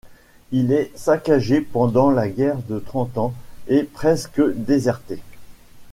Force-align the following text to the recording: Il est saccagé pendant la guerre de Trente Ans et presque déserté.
Il 0.51 0.71
est 0.71 0.91
saccagé 0.97 1.61
pendant 1.61 2.09
la 2.09 2.27
guerre 2.27 2.57
de 2.67 2.79
Trente 2.79 3.19
Ans 3.19 3.35
et 3.67 3.83
presque 3.83 4.41
déserté. 4.55 5.21